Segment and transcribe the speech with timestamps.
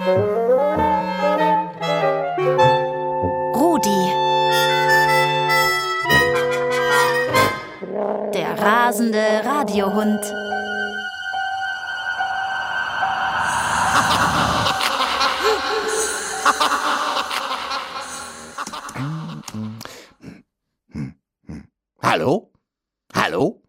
[0.00, 0.16] Rudi.
[8.32, 10.24] Der rasende Radiohund.
[22.00, 22.50] Hallo?
[23.12, 23.62] Hallo?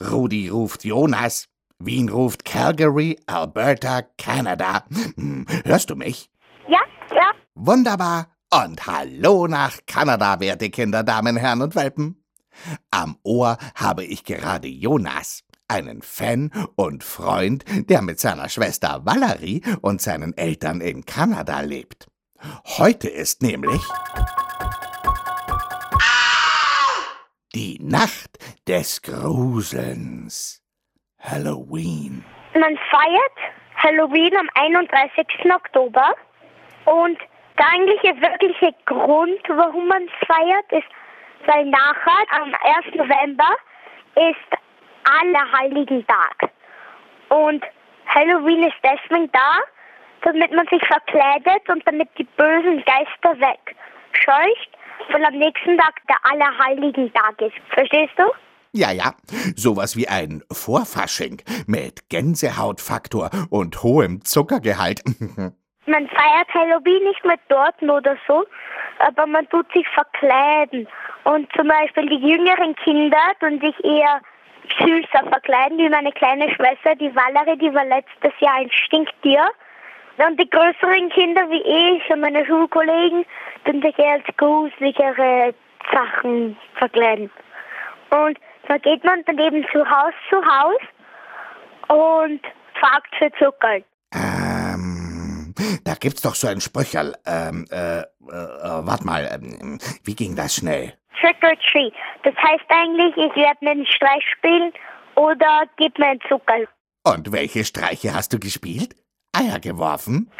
[0.00, 1.51] Rudi ruft Jonas.
[1.84, 4.84] Wien ruft Calgary, Alberta, Kanada.
[5.16, 6.30] Hm, Hörst du mich?
[6.68, 6.80] Ja,
[7.10, 7.32] ja.
[7.54, 8.28] Wunderbar.
[8.50, 12.22] Und hallo nach Kanada, werte Kinder, Damen, Herren und Welpen.
[12.90, 19.62] Am Ohr habe ich gerade Jonas, einen Fan und Freund, der mit seiner Schwester Valerie
[19.80, 22.06] und seinen Eltern in Kanada lebt.
[22.78, 23.82] Heute ist nämlich
[27.54, 30.61] die Nacht des Gruselns.
[31.22, 32.24] Halloween.
[32.54, 33.38] Man feiert
[33.76, 35.26] Halloween am 31.
[35.52, 36.14] Oktober
[36.84, 37.18] und
[37.58, 40.88] der eigentliche wirkliche Grund, warum man es feiert, ist,
[41.46, 42.94] weil nachher am 1.
[42.94, 43.56] November
[44.16, 44.60] ist
[45.04, 46.50] Allerheiligen-Tag.
[47.28, 47.64] Und
[48.06, 49.58] Halloween ist deswegen da,
[50.22, 54.70] damit man sich verkleidet und damit die bösen Geister wegscheucht,
[55.10, 57.56] weil am nächsten Tag der Allerheiligen-Tag ist.
[57.70, 58.24] Verstehst du?
[58.74, 59.12] Ja, ja,
[59.54, 65.02] sowas wie ein Vorfasching mit Gänsehautfaktor und hohem Zuckergehalt.
[65.86, 68.44] Man feiert Halloween nicht mit Torten oder so,
[69.00, 70.86] aber man tut sich verkleiden.
[71.24, 74.20] Und zum Beispiel die jüngeren Kinder tun sich eher
[74.78, 79.44] süßer verkleiden, wie meine kleine Schwester, die Valerie, die war letztes Jahr ein Stinktier.
[80.24, 83.26] Und die größeren Kinder wie ich und meine Schulkollegen
[83.64, 85.52] tun sich eher als gruseligere
[85.92, 87.28] Sachen verkleiden.
[88.10, 90.80] Und da geht man dann eben zu Haus zu Haus
[91.88, 92.40] und
[92.80, 93.76] fragt für Zucker.
[94.14, 95.54] ähm,
[95.84, 97.14] da gibt's doch so ein Sprücherl.
[97.26, 100.94] Ähm, äh, äh, äh, wart mal, ähm, wie ging das schnell?
[101.20, 101.92] Trick or treat.
[102.24, 104.72] Das heißt eigentlich, ich werde einen Streich spielen
[105.14, 106.66] oder gib mir einen Zucker.
[107.04, 108.94] Und welche Streiche hast du gespielt?
[109.32, 110.30] Eier geworfen?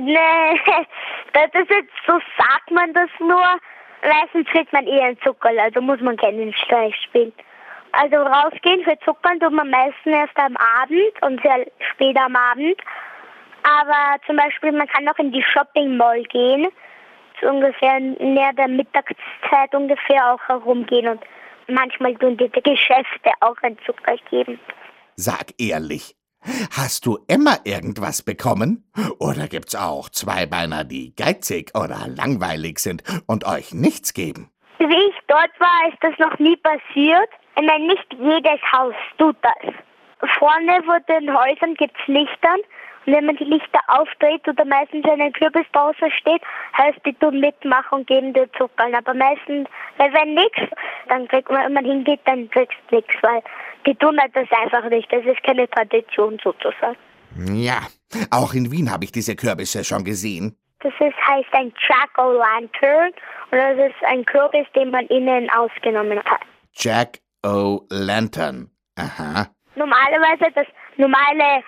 [0.00, 0.60] Nee,
[1.32, 3.58] das ist jetzt, so sagt man das nur.
[4.02, 7.32] Meistens kriegt man eher einen Zucker, also muss man keinen Streich spielen.
[7.96, 12.76] Also rausgehen für Zuckern tut man meistens erst am Abend und sehr spät am Abend.
[13.62, 16.66] Aber zum Beispiel, man kann auch in die Shopping Mall gehen,
[17.40, 21.20] so ungefähr näher der Mittagszeit ungefähr auch herumgehen und
[21.68, 24.58] manchmal tun die Geschäfte auch einen Zucker geben.
[25.16, 26.16] Sag ehrlich,
[26.76, 28.84] hast du immer irgendwas bekommen?
[29.18, 34.50] Oder gibt's auch Zweibeiner, die geizig oder langweilig sind und euch nichts geben?
[34.78, 37.30] Wie ich dort war, ist das noch nie passiert.
[37.56, 39.74] Ich meine, nicht jedes Haus tut das.
[40.38, 42.60] Vorne vor den Häusern gibt's Lichtern
[43.06, 46.42] und wenn man die Lichter aufdreht oder meistens wenn ein Kürbis draußen steht,
[46.76, 48.86] heißt die tun mitmachen und geben dir Zucker.
[48.96, 50.58] Aber meistens, weil wenn nix,
[51.08, 53.42] dann kriegt man, wenn man hingeht, dann kriegst du nix, weil
[53.86, 55.12] die tun halt das einfach nicht.
[55.12, 56.96] Das ist keine Tradition sozusagen.
[57.52, 57.80] Ja,
[58.30, 60.56] auch in Wien habe ich diese Kürbisse schon gesehen.
[60.80, 63.12] Das ist, heißt ein Jack-O-Lantern
[63.50, 66.40] und das ist ein Kürbis, den man innen ausgenommen hat.
[66.74, 67.82] Jack O'
[68.96, 69.46] Aha.
[69.74, 70.66] Normalerweise das
[70.96, 71.62] normale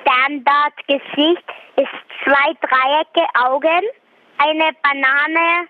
[0.00, 1.44] Standardgesicht
[1.74, 3.82] ist zwei Dreiecke Augen,
[4.38, 5.66] eine Banane,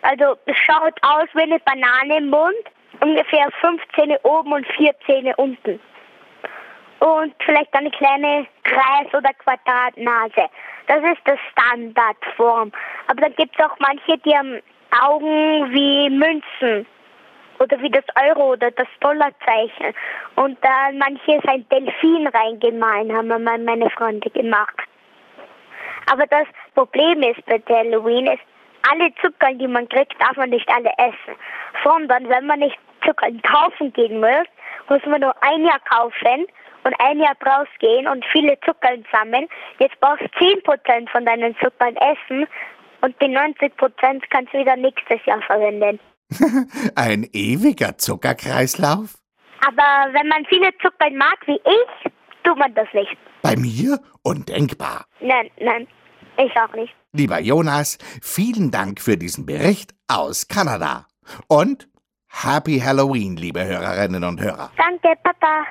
[0.00, 2.64] also schaut aus wie eine Banane im Mund,
[3.00, 5.78] ungefähr fünf Zähne oben und vier Zähne unten.
[7.00, 10.48] Und vielleicht eine kleine Kreis- oder Quadratnase.
[10.86, 12.72] Das ist das Standardform.
[13.08, 14.62] Aber dann gibt es auch manche, die haben
[15.02, 16.86] Augen wie Münzen
[17.64, 19.94] oder wie das Euro oder das Dollarzeichen.
[20.36, 24.76] Und da manche ist ein Delfin reingemahlen, haben meine Freunde gemacht.
[26.10, 28.42] Aber das Problem ist bei der Halloween ist,
[28.90, 31.38] alle Zucker, die man kriegt, darf man nicht alle essen.
[31.82, 34.46] Sondern wenn man nicht Zucker kaufen gehen muss,
[34.88, 36.46] muss man nur ein Jahr kaufen
[36.84, 39.48] und ein Jahr rausgehen und viele Zucker sammeln.
[39.78, 42.46] Jetzt brauchst du 10% von deinen Zuckern essen
[43.00, 45.98] und die 90% kannst du wieder nächstes Jahr verwenden.
[46.94, 49.14] Ein ewiger Zuckerkreislauf?
[49.66, 53.16] Aber wenn man viele Zucker mag wie ich, tut man das nicht.
[53.42, 55.06] Bei mir undenkbar.
[55.20, 55.86] Nein, nein,
[56.36, 56.94] ich auch nicht.
[57.12, 61.06] Lieber Jonas, vielen Dank für diesen Bericht aus Kanada.
[61.48, 61.88] Und
[62.28, 64.70] Happy Halloween, liebe Hörerinnen und Hörer.
[64.76, 65.64] Danke, Papa.